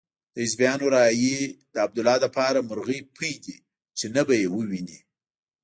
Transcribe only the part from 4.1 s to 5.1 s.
نه به يې وویني.